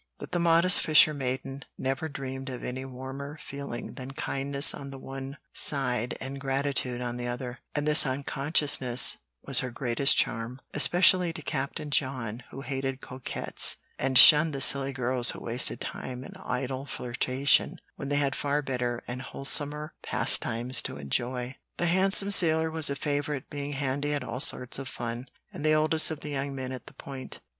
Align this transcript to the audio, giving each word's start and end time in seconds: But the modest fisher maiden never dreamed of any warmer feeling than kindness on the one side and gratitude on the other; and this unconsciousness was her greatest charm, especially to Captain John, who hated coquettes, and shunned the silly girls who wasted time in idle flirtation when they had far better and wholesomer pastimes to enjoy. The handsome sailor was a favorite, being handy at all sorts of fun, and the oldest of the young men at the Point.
But 0.17 0.31
the 0.31 0.39
modest 0.39 0.81
fisher 0.81 1.13
maiden 1.13 1.63
never 1.77 2.09
dreamed 2.09 2.49
of 2.49 2.63
any 2.63 2.85
warmer 2.85 3.37
feeling 3.39 3.93
than 3.93 4.09
kindness 4.13 4.73
on 4.73 4.89
the 4.89 4.97
one 4.97 5.37
side 5.53 6.17
and 6.19 6.41
gratitude 6.41 7.01
on 7.01 7.17
the 7.17 7.27
other; 7.27 7.59
and 7.75 7.87
this 7.87 8.03
unconsciousness 8.03 9.17
was 9.43 9.59
her 9.59 9.69
greatest 9.69 10.17
charm, 10.17 10.59
especially 10.73 11.31
to 11.33 11.43
Captain 11.43 11.91
John, 11.91 12.41
who 12.49 12.61
hated 12.61 12.99
coquettes, 13.01 13.75
and 13.99 14.17
shunned 14.17 14.53
the 14.53 14.59
silly 14.61 14.91
girls 14.91 15.29
who 15.29 15.39
wasted 15.39 15.79
time 15.79 16.23
in 16.23 16.33
idle 16.43 16.87
flirtation 16.87 17.77
when 17.95 18.09
they 18.09 18.15
had 18.17 18.35
far 18.35 18.63
better 18.63 19.03
and 19.07 19.21
wholesomer 19.21 19.93
pastimes 20.01 20.81
to 20.81 20.97
enjoy. 20.97 21.57
The 21.77 21.85
handsome 21.85 22.31
sailor 22.31 22.71
was 22.71 22.89
a 22.89 22.95
favorite, 22.95 23.51
being 23.51 23.73
handy 23.73 24.15
at 24.15 24.23
all 24.23 24.39
sorts 24.39 24.79
of 24.79 24.87
fun, 24.87 25.27
and 25.53 25.63
the 25.63 25.75
oldest 25.75 26.09
of 26.09 26.21
the 26.21 26.29
young 26.29 26.55
men 26.55 26.71
at 26.71 26.87
the 26.87 26.95
Point. 26.95 27.39